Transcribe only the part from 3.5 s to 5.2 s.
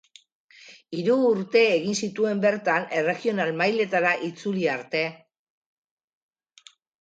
mailetara itzuli arte.